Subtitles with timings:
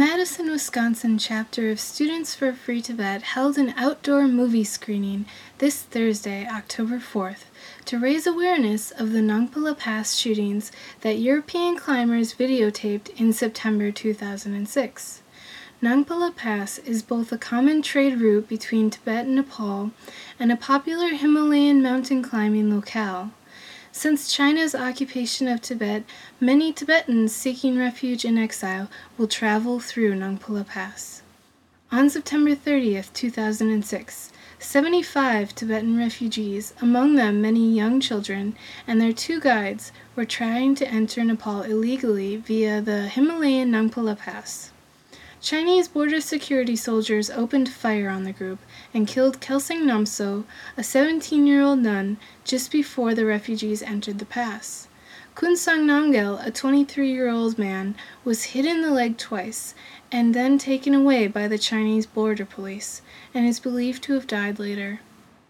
[0.00, 5.26] Madison, Wisconsin chapter of Students for Free Tibet held an outdoor movie screening
[5.58, 7.44] this Thursday, October 4th,
[7.84, 15.20] to raise awareness of the Nangpala Pass shootings that European climbers videotaped in September 2006.
[15.82, 19.90] Nangpala Pass is both a common trade route between Tibet and Nepal
[20.38, 23.32] and a popular Himalayan mountain climbing locale.
[23.92, 26.04] Since China's occupation of Tibet,
[26.38, 31.22] many Tibetans seeking refuge in exile will travel through Nangpala Pass.
[31.90, 38.54] On September 30, 2006, 75 Tibetan refugees, among them many young children,
[38.86, 44.70] and their two guides were trying to enter Nepal illegally via the Himalayan Nangpala Pass.
[45.42, 48.58] Chinese border security soldiers opened fire on the group
[48.92, 50.44] and killed Kelsang Namtso,
[50.76, 54.86] a 17 year old nun, just before the refugees entered the pass.
[55.34, 59.74] Kunsang Namgyal, a 23 year old man, was hit in the leg twice
[60.12, 63.00] and then taken away by the Chinese border police
[63.32, 65.00] and is believed to have died later.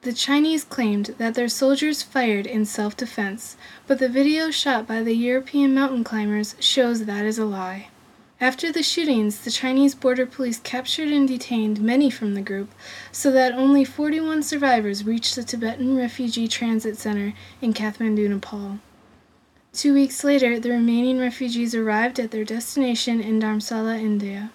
[0.02, 3.56] The Chinese claimed that their soldiers fired in self defense,
[3.88, 7.88] but the video shot by the European mountain climbers shows that is a lie.
[8.42, 12.70] After the shootings, the Chinese border police captured and detained many from the group,
[13.12, 18.78] so that only 41 survivors reached the Tibetan Refugee Transit Center in Kathmandu, Nepal.
[19.74, 24.50] Two weeks later, the remaining refugees arrived at their destination in Dharamsala, India.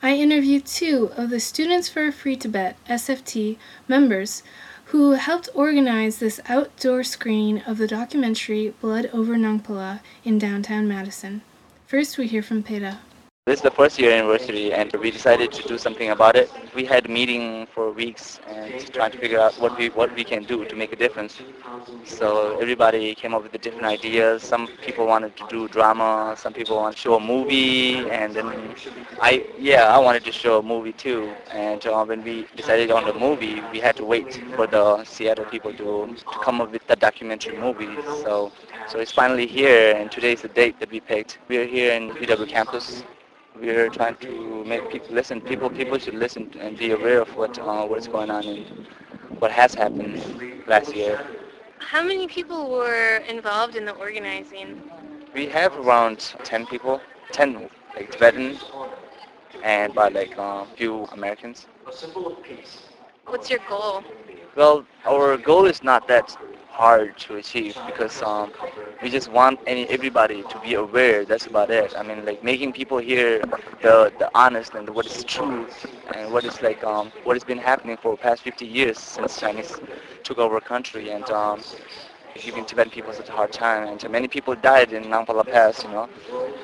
[0.00, 3.56] I interviewed two of the Students for a Free Tibet (SFT)
[3.88, 4.44] members
[4.86, 11.42] who helped organize this outdoor screening of the documentary Blood over Nangpala in downtown Madison.
[11.88, 12.98] First, we hear from Peta.
[13.46, 16.52] This is the first year anniversary, and we decided to do something about it.
[16.74, 20.44] We had meeting for weeks and trying to figure out what we what we can
[20.44, 21.40] do to make a difference.
[22.04, 24.42] So everybody came up with different ideas.
[24.42, 26.36] Some people wanted to do drama.
[26.36, 28.74] Some people want to show a movie, and then
[29.22, 31.32] I yeah I wanted to show a movie too.
[31.50, 35.46] And uh, when we decided on the movie, we had to wait for the Seattle
[35.46, 37.96] people to, to come up with the documentary movie.
[38.24, 38.52] So
[38.88, 41.38] so it's finally here, and today is the date that we picked.
[41.48, 43.04] We are here in UW campus
[43.60, 45.40] we're trying to make people listen.
[45.40, 48.86] People people should listen and be aware of what uh, what's going on and
[49.40, 50.22] what has happened
[50.66, 51.24] last year.
[51.78, 54.82] How many people were involved in the organizing?
[55.34, 57.00] We have around 10 people,
[57.32, 58.58] 10 like Tibetan
[59.62, 61.66] and by like a uh, few Americans.
[61.86, 62.82] A symbol of peace.
[63.26, 64.02] What's your goal?
[64.56, 66.36] Well, our goal is not that
[66.78, 68.52] hard to achieve because um,
[69.02, 71.24] we just want any everybody to be aware.
[71.24, 71.94] That's about it.
[71.98, 73.40] I mean, like making people hear
[73.82, 75.66] the the honest and what is true
[76.14, 79.80] and what is like um, what has been happening for past 50 years since Chinese
[80.24, 81.60] took over country and um,
[82.38, 83.88] giving Tibetan people such a hard time.
[83.88, 86.08] And many people died in Nangpala Pass, you know.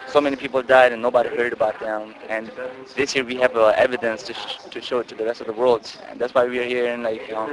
[0.07, 2.15] So many people died and nobody heard about them.
[2.29, 2.51] And
[2.95, 5.47] this year we have uh, evidence to, sh- to show it to the rest of
[5.47, 5.91] the world.
[6.09, 7.51] And that's why we are here in like um,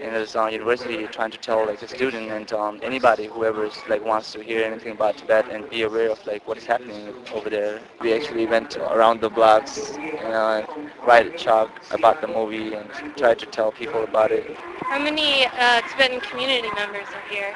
[0.00, 4.04] in this uh, university trying to tell like the student and um, anybody whoever like
[4.04, 7.50] wants to hear anything about Tibet and be aware of like what is happening over
[7.50, 7.80] there.
[8.00, 10.66] We actually went around the blocks and uh,
[11.06, 14.56] write chalk about the movie and tried to tell people about it.
[14.88, 17.54] How many uh, Tibetan community members are here?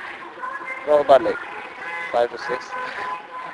[0.86, 1.38] Well, about like
[2.10, 2.66] five or six.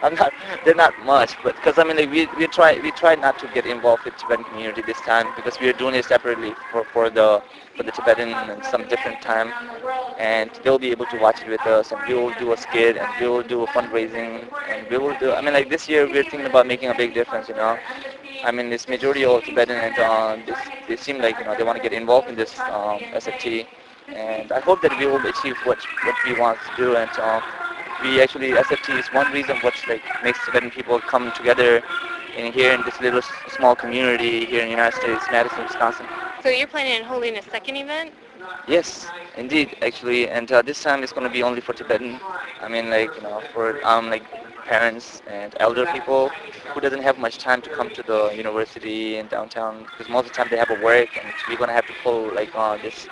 [0.02, 0.32] I'm not.
[0.64, 3.48] They're not much, but because I mean, like, we we try we try not to
[3.48, 7.10] get involved with Tibetan community this time because we are doing it separately for for
[7.10, 7.42] the
[7.76, 9.54] for the Tibetan and some different time,
[10.18, 12.96] and they'll be able to watch it with us, and we will do a skit,
[12.96, 15.32] and we will do a fundraising, and we will do.
[15.32, 17.78] I mean, like this year we're thinking about making a big difference, you know.
[18.42, 21.64] I mean, this majority of Tibetan and uh, this, they seem like you know they
[21.64, 23.66] want to get involved in this um, SFT,
[24.14, 27.10] and I hope that we will achieve what what we want to do, and.
[27.18, 27.40] Uh,
[28.02, 31.82] we actually SFT is one reason what like makes Tibetan people come together
[32.36, 36.06] in here in this little small community here in the United States, Madison, Wisconsin.
[36.42, 38.12] So you're planning on holding a second event?
[38.66, 42.20] Yes, indeed, actually, and uh, this time it's going to be only for Tibetan.
[42.62, 44.24] I mean, like you know, for um like
[44.64, 46.30] parents and elder people
[46.74, 50.32] who doesn't have much time to come to the university in downtown because most of
[50.32, 52.76] the time they have a work and we're going to have to pull like uh,
[52.78, 53.08] this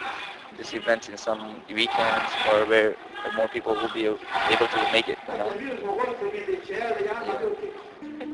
[0.56, 2.96] this event in some weekends or where
[3.36, 5.18] more people will be able to make it.
[5.28, 5.52] You know?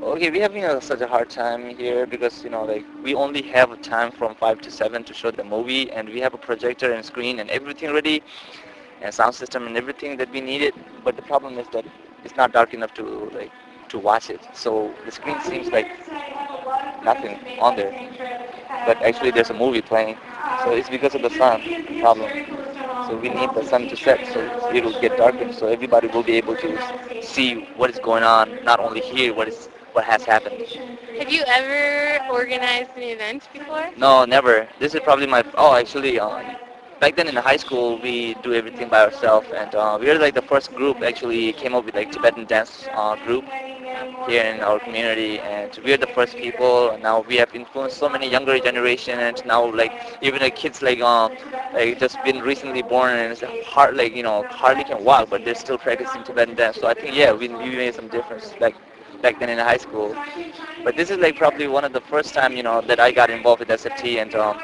[0.02, 3.42] Okay, we have you such a hard time here because you know like we only
[3.42, 6.92] have time from five to seven to show the movie, and we have a projector
[6.92, 8.22] and screen and everything ready,
[9.00, 10.74] and sound system and everything that we needed.
[11.04, 11.84] But the problem is that
[12.24, 13.52] it's not dark enough to like
[13.90, 14.40] to watch it.
[14.54, 15.88] So the screen seems like
[17.02, 17.94] nothing on there,
[18.84, 20.16] but actually there's a movie playing.
[20.56, 21.62] So it's because of the sun
[21.98, 22.32] problem.
[23.00, 26.22] So we need the sun to set so it will get darker so everybody will
[26.22, 26.78] be able to
[27.20, 30.58] see what is going on, not only here, what is what has happened.
[31.18, 33.90] Have you ever organized an event before?
[33.96, 34.68] No, never.
[34.78, 35.44] This is probably my.
[35.56, 36.56] Oh, actually, um,
[37.00, 40.34] back then in high school, we do everything by ourselves, and uh, we were like
[40.34, 43.44] the first group actually came up with like Tibetan dance uh, group
[44.28, 46.96] here in our community, and we are the first people.
[47.00, 51.00] Now we have influenced so many younger generation, and now like even the kids like
[51.00, 51.28] uh,
[51.74, 55.44] like just been recently born and it's hard like you know hardly can walk, but
[55.44, 56.78] they're still practicing Tibetan dance.
[56.78, 58.76] So I think yeah, we, we made some difference like
[59.22, 60.14] back then in high school.
[60.84, 63.30] But this is like probably one of the first time you know that I got
[63.30, 64.34] involved with SFT and.
[64.34, 64.58] Um,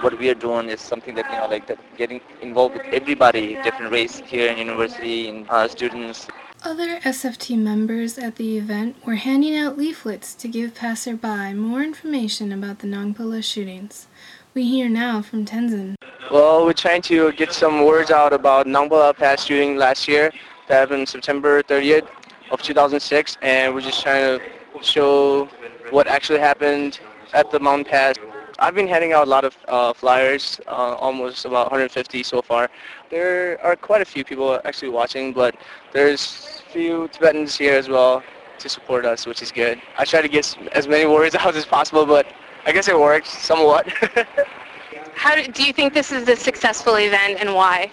[0.00, 3.56] what we are doing is something that you know like that getting involved with everybody
[3.62, 6.26] different race here in university and uh, students
[6.62, 12.52] other SFT members at the event were handing out leaflets to give passerby more information
[12.52, 14.06] about the Nongpala shootings.
[14.52, 15.94] We hear now from Tenzin.
[16.30, 20.30] Well, we're trying to get some words out about Nongpala Pass shooting last year
[20.68, 22.08] that happened September 30th
[22.50, 25.46] of 2006, and we're just trying to show
[25.90, 27.00] what actually happened
[27.32, 28.16] at the Mountain Pass.
[28.60, 32.68] I've been handing out a lot of uh, flyers, uh, almost about 150 so far.
[33.08, 35.56] There are quite a few people actually watching, but
[35.92, 38.22] there's a few Tibetans here as well
[38.58, 39.80] to support us, which is good.
[39.96, 42.26] I try to get as many words out as possible, but
[42.66, 43.88] I guess it worked somewhat.
[45.14, 47.90] How do, do you think this is a successful event and why?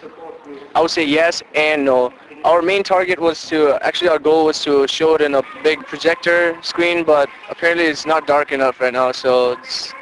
[0.76, 2.14] I would say yes and no.
[2.44, 5.80] Our main target was to, actually our goal was to show it in a big
[5.86, 9.94] projector screen, but apparently it's not dark enough right now, so it's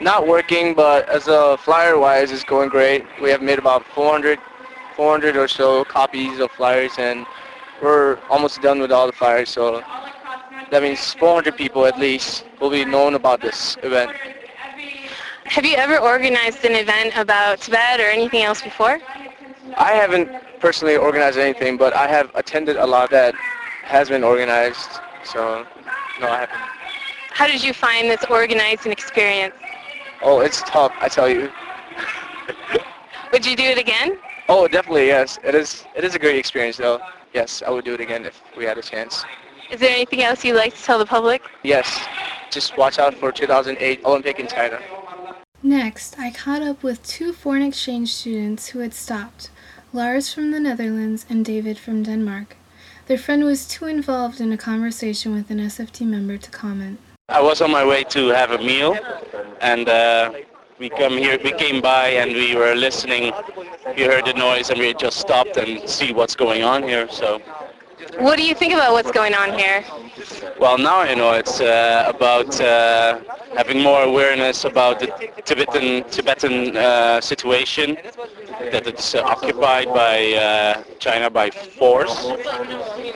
[0.00, 3.04] not working, but as a flyer wise, it's going great.
[3.20, 4.38] We have made about 400,
[4.94, 7.26] 400 or so copies of flyers, and
[7.82, 9.50] we're almost done with all the flyers.
[9.50, 9.82] So
[10.70, 14.12] that means 400 people at least will be known about this event.
[15.44, 19.00] Have you ever organized an event about Tibet or anything else before?
[19.76, 20.28] I haven't
[20.60, 23.34] personally organized anything, but I have attended a lot that
[23.84, 24.88] has been organized.
[25.24, 25.66] So
[26.20, 26.58] no, I haven't.
[27.30, 29.54] How did you find this organizing experience?
[30.28, 31.52] Oh, it's tough, I tell you.
[33.32, 34.18] would you do it again?
[34.48, 35.38] Oh, definitely, yes.
[35.44, 35.84] It is.
[35.94, 37.00] It is a great experience, though.
[37.32, 39.24] Yes, I would do it again if we had a chance.
[39.70, 41.42] Is there anything else you'd like to tell the public?
[41.62, 42.08] Yes.
[42.50, 44.80] Just watch out for 2008 Olympic in China.
[45.62, 49.50] Next, I caught up with two foreign exchange students who had stopped,
[49.92, 52.56] Lars from the Netherlands and David from Denmark.
[53.06, 56.98] Their friend was too involved in a conversation with an SFT member to comment.
[57.28, 58.96] I was on my way to have a meal,
[59.60, 60.32] and uh,
[60.78, 61.36] we come here.
[61.42, 63.32] We came by and we were listening.
[63.96, 67.08] We heard the noise, and we just stopped and see what's going on here.
[67.10, 67.40] So.
[68.18, 69.84] What do you think about what's going on here?
[70.60, 73.18] Well, now you know it's uh, about uh,
[73.56, 75.08] having more awareness about the
[75.44, 77.96] Tibetan Tibetan uh, situation
[78.60, 82.26] that it's uh, occupied by uh, China by force.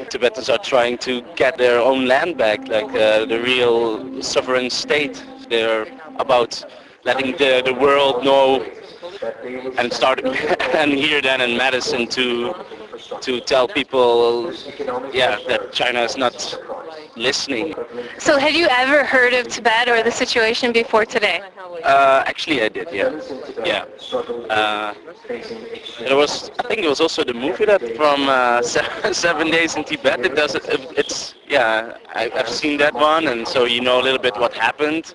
[0.08, 5.24] Tibetans are trying to get their own land back, like uh, the real sovereign state.
[5.48, 5.86] They're
[6.18, 6.64] about
[7.04, 8.62] letting the, the world know
[9.78, 10.24] and start
[10.74, 12.54] and here then in Madison to
[13.22, 14.52] to tell people,
[15.12, 16.34] yeah, that China is not
[17.16, 17.74] listening.
[18.18, 21.42] So have you ever heard of Tibet or the situation before today?
[21.84, 22.88] Uh, actually, I did.
[22.92, 23.20] Yeah,
[23.64, 23.84] yeah.
[24.48, 24.94] Uh,
[26.00, 28.62] there was, I think it was also the movie that from uh,
[29.12, 30.24] Seven Days in Tibet.
[30.24, 30.54] It does.
[30.54, 30.64] It,
[30.96, 31.96] it's yeah.
[32.14, 35.14] I, I've seen that one, and so you know a little bit what happened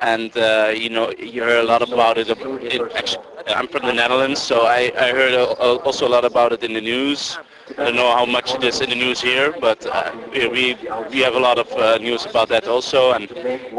[0.00, 2.28] and uh, you know you heard a lot about it.
[2.28, 6.24] it actually, I'm from the Netherlands, so I, I heard a, a, also a lot
[6.24, 7.38] about it in the news.
[7.78, 10.76] I don't know how much it is in the news here, but uh, we
[11.10, 13.30] we have a lot of uh, news about that also, and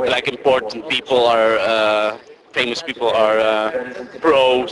[0.05, 2.17] like important people are uh,
[2.55, 3.69] famous people are uh,
[4.21, 4.65] pro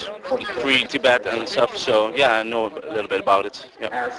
[0.62, 1.72] free Tibet and stuff.
[1.78, 3.56] So yeah, I know a little bit about it.
[3.82, 4.10] Yeah.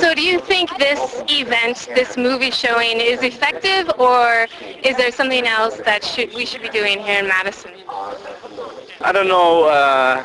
[0.00, 1.02] So do you think this
[1.40, 4.48] event, this movie showing, is effective, or
[4.88, 7.70] is there something else that should we should be doing here in Madison?
[9.08, 10.22] I don't know uh,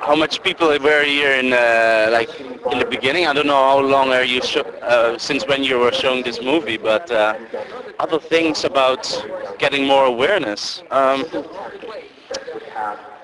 [0.00, 2.30] how much people were here in uh, like
[2.72, 3.26] in the beginning.
[3.26, 6.78] I don't know how long are you uh, since when you were showing this movie,
[6.78, 7.34] but uh,
[7.98, 9.02] other things about
[9.58, 10.82] getting more awareness.
[10.90, 11.24] Um,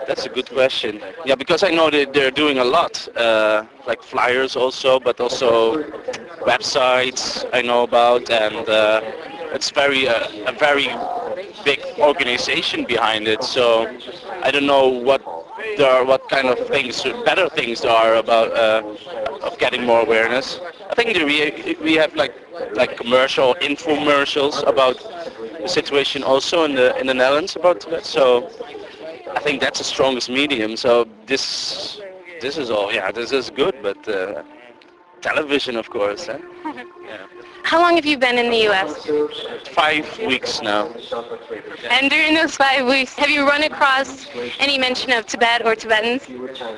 [0.07, 1.01] that's a good question.
[1.25, 5.83] Yeah, because I know that they're doing a lot, uh, like flyers also, but also
[6.41, 9.01] websites I know about, and uh,
[9.55, 10.89] it's very uh, a very
[11.65, 13.45] big organization behind it.
[13.45, 13.87] So
[14.43, 15.23] I don't know what
[15.77, 18.83] there are, what kind of things, better things there are about uh,
[19.43, 20.61] of getting more awareness.
[20.93, 22.35] I think we we have like
[22.75, 24.97] like commercial infomercials about
[25.63, 28.05] the situation also in the in the Netherlands about that.
[28.05, 28.51] So
[29.35, 30.77] I think that's the strongest medium.
[30.77, 31.99] So this
[32.43, 32.93] this is all.
[32.93, 34.43] Yeah, this is good, but uh,
[35.23, 36.27] television, of course.
[36.29, 36.39] Yeah.
[37.63, 39.09] How long have you been in the U.S.?
[39.71, 40.93] Five weeks now.
[41.91, 44.27] And during those five weeks, have you run across
[44.59, 46.29] any mention of Tibet or Tibetans?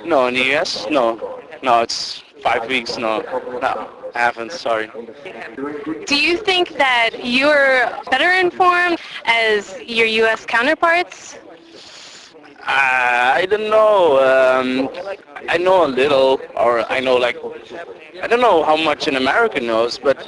[0.05, 0.87] No, in the U.S.
[0.89, 2.99] No, no, it's five weeks.
[2.99, 3.13] No,
[3.65, 3.73] no,
[4.15, 4.53] I haven't.
[4.53, 4.89] Sorry.
[6.07, 10.45] Do you think that you're better informed as your U.S.
[10.45, 11.39] counterparts?
[12.67, 13.97] Uh, I don't know.
[14.31, 14.89] Um,
[15.49, 17.37] I know a little, or I know like,
[18.23, 20.19] I don't know how much an American knows, but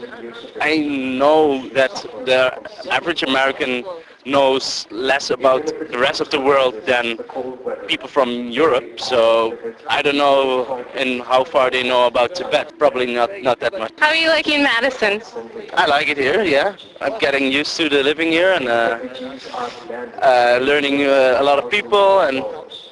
[0.60, 0.76] I
[1.20, 1.94] know that
[2.30, 2.40] the
[2.90, 3.84] average American
[4.26, 7.16] knows less about the rest of the world than
[7.86, 9.00] people from Europe.
[9.00, 9.56] So
[9.88, 12.78] I don't know in how far they know about Tibet.
[12.78, 13.92] Probably not not that much.
[13.98, 15.22] How are you liking Madison?
[15.74, 16.42] I like it here.
[16.42, 18.98] Yeah, I'm getting used to the living here and uh,
[20.20, 22.44] uh, learning uh, a lot of people and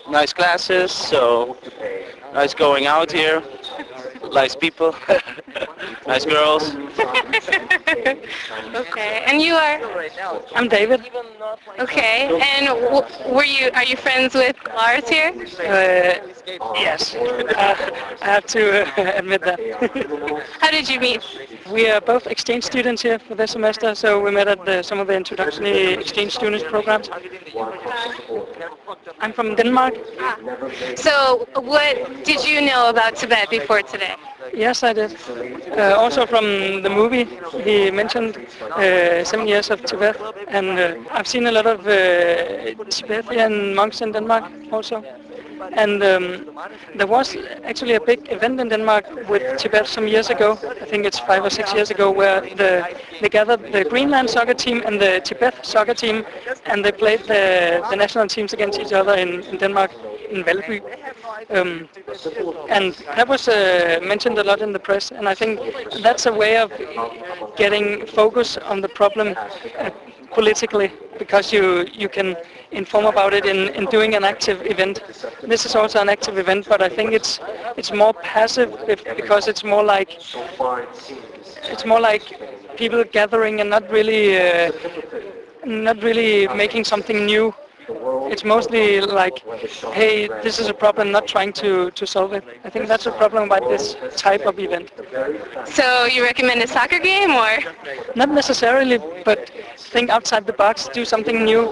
[0.09, 0.93] nice classes.
[0.93, 1.57] So
[2.33, 3.43] nice going out here.
[4.33, 4.95] Nice people,
[6.07, 6.75] nice girls.
[8.75, 9.81] okay, and you are?
[10.55, 11.03] I'm David.
[11.79, 13.05] Okay, and w-
[13.35, 13.71] were you?
[13.75, 15.33] Are you friends with Lars here?
[15.61, 16.15] Uh,
[16.75, 17.91] yes, uh,
[18.23, 19.61] I have to uh, admit that.
[20.61, 21.23] How did you meet?
[21.71, 24.99] we are both exchange students here for this semester, so we met at the, some
[24.99, 27.09] of the introductory exchange students programs.
[29.21, 29.95] I'm from Denmark.
[30.97, 34.15] So, what did you know about Tibet before today?
[34.53, 35.17] Yes, I did.
[35.77, 37.25] Uh, also from the movie,
[37.65, 38.37] he mentioned
[38.77, 40.17] uh, seven years of Tibet,
[40.49, 45.03] and uh, I've seen a lot of uh, Tibetan monks in Denmark also.
[45.73, 46.47] And um,
[46.95, 50.59] there was actually a big event in Denmark with Tibet some years ago.
[50.83, 52.87] I think it's five or six years ago, where the,
[53.21, 56.25] they gathered the Greenland soccer team and the Tibet soccer team,
[56.67, 59.91] and they played the, the national teams against each other in, in Denmark,
[60.31, 60.81] in Valby.
[61.51, 61.89] Um,
[62.69, 65.61] and that was uh, mentioned a lot in the press, and I think
[66.03, 66.73] that's a way of
[67.57, 69.35] getting focus on the problem
[69.79, 69.91] uh,
[70.33, 72.37] politically, because you you can
[72.73, 75.01] inform about it in, in doing an active event.
[75.43, 77.41] This is also an active event, but I think it's
[77.77, 78.71] it's more passive
[79.17, 80.19] because it's more like
[81.73, 82.23] it's more like
[82.77, 84.73] people gathering and not really uh,
[85.65, 87.55] not really making something new.
[88.33, 89.39] It's mostly like,
[89.93, 92.45] hey, this is a problem, not trying to, to solve it.
[92.65, 94.91] I think that's a problem about this type of event.
[95.67, 97.59] So, you recommend a soccer game, or?
[98.17, 101.63] Not necessarily, but think outside the box, do something new,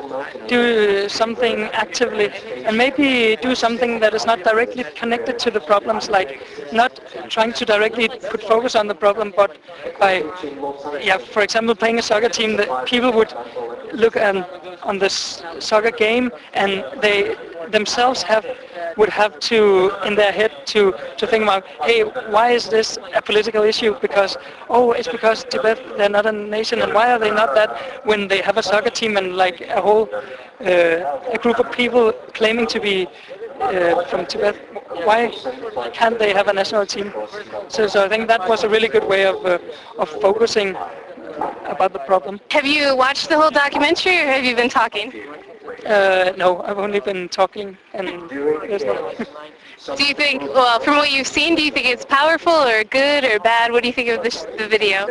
[0.46, 2.28] do something actively,
[2.66, 6.40] and maybe do something that is not directly connected to the problems, like
[6.72, 9.56] not trying to directly put focus on the problem, but
[9.98, 10.14] by,
[11.00, 13.32] yeah, for example, playing a soccer team that people would
[13.92, 14.44] look um,
[14.82, 17.34] on this soccer game and they
[17.70, 18.44] themselves have
[18.96, 22.02] would have to in their head to to think about hey
[22.34, 24.36] why is this a political issue because
[24.68, 27.70] oh it's because Tibet they're not a nation and why are they not that
[28.04, 32.12] when they have a soccer team and like a whole uh, a group of people
[32.34, 33.06] claiming to be
[33.60, 34.56] uh, from Tibet
[35.04, 35.32] why
[35.92, 37.12] can't they have a national team
[37.68, 39.58] so so I think that was a really good way of uh,
[39.98, 40.76] of focusing
[41.64, 42.40] about the problem.
[42.50, 45.12] Have you watched the whole documentary, or have you been talking?
[45.84, 48.28] Uh, no, I've only been talking, and
[48.68, 49.12] there's no.
[49.96, 53.24] Do you think, well, from what you've seen, do you think it's powerful or good
[53.24, 53.72] or bad?
[53.72, 55.08] What do you think of the, the video?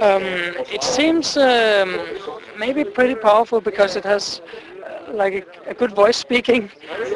[0.00, 0.22] Um,
[0.70, 2.00] it seems um,
[2.58, 4.40] maybe pretty powerful because it has
[4.84, 5.34] uh, like
[5.66, 6.70] a, a good voice speaking,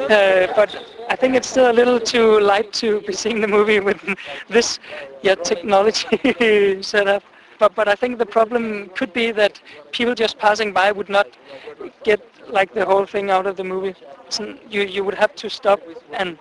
[0.09, 0.75] uh, but
[1.09, 3.99] I think it's still a little too light to be seeing the movie with
[4.49, 4.79] this
[5.21, 7.23] yeah, technology set up.
[7.59, 9.61] But, but I think the problem could be that
[9.91, 11.27] people just passing by would not
[12.03, 13.95] get like the whole thing out of the movie.
[14.69, 15.79] You, you would have to stop
[16.13, 16.37] and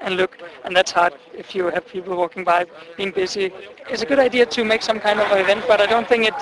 [0.00, 2.64] and look, and that's hard if you have people walking by
[2.96, 3.52] being busy.
[3.90, 6.34] It's a good idea to make some kind of event, but I don't think it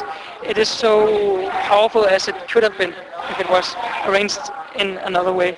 [0.44, 2.94] it is so powerful as it could have been
[3.30, 3.74] if it was
[4.06, 4.40] arranged
[4.76, 5.56] in another way.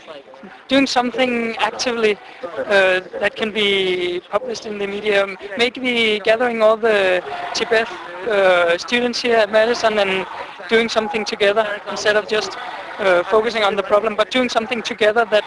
[0.68, 5.26] Doing something actively uh, that can be published in the media,
[5.58, 7.22] maybe gathering all the
[7.54, 7.88] Tibet
[8.28, 10.26] uh, students here at Madison and
[10.68, 12.56] doing something together instead of just
[13.00, 15.44] uh, focusing on the problem, but doing something together that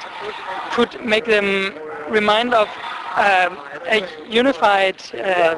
[0.72, 1.74] could make them
[2.10, 2.68] remind of
[3.16, 5.56] um, a unified uh,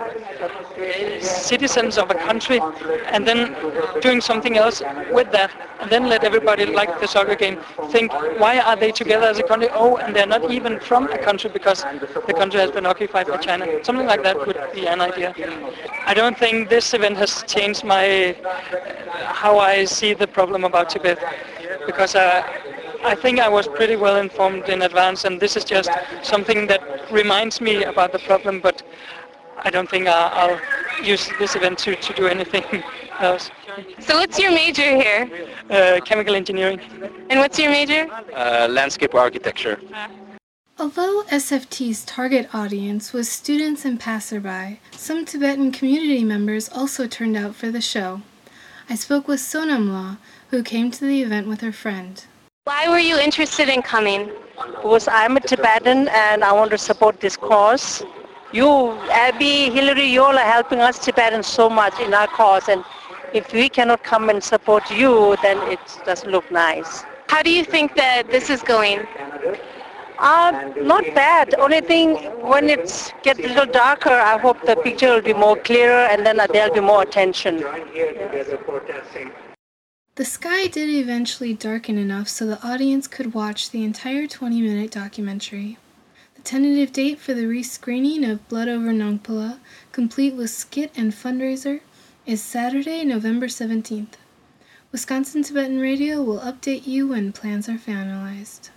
[1.22, 2.60] citizens of a country
[3.08, 3.56] and then
[4.02, 4.82] doing something else
[5.14, 7.58] with that and then let everybody like the soccer game
[7.92, 9.70] think why are they together as a country?
[9.72, 11.84] Oh and they're not even from a country because
[12.28, 13.66] the country has been occupied by China.
[13.84, 15.34] Something like that would be an idea.
[16.06, 18.36] I don't think this event has changed my
[19.42, 21.20] how I see the problem about Tibet
[21.86, 22.44] because uh,
[23.04, 25.90] I think I was pretty well informed in advance, and this is just
[26.24, 28.60] something that reminds me about the problem.
[28.62, 28.84] But
[29.64, 30.60] I don't think I'll, I'll
[31.04, 32.84] use this event to, to do anything
[33.20, 33.52] else.
[34.00, 35.48] So what's your major here?
[35.70, 36.80] Uh, chemical engineering.
[37.30, 38.08] And what's your major?
[38.34, 39.80] Uh, landscape architecture.
[40.78, 47.56] Although SFT's target audience was students and passerby, some Tibetan community members also turned out
[47.56, 48.22] for the show.
[48.88, 50.18] I spoke with Sonamla,
[50.50, 52.24] who came to the event with her friend.
[52.66, 54.30] Why were you interested in coming?
[54.56, 58.04] Because I'm a Tibetan and I want to support this cause.
[58.54, 62.84] You, Abby, Hillary, you all are helping us Tibetans so much in our cause and
[63.34, 67.04] if we cannot come and support you, then it doesn't look nice.
[67.28, 69.08] How do you think that this is going?
[70.18, 71.56] Uh, not bad.
[71.56, 75.58] Only thing, when it gets a little darker, I hope the picture will be more
[75.58, 77.58] clearer and then there'll be more attention.
[80.16, 84.92] The sky did eventually darken enough so the audience could watch the entire 20 minute
[84.92, 85.78] documentary.
[86.36, 89.60] The tentative date for the rescreening of Blood Over Nongpala,
[89.92, 91.82] complete with skit and fundraiser,
[92.26, 94.14] is Saturday, November 17th.
[94.94, 98.70] Wisconsin Tibetan Radio will update you when plans are finalized.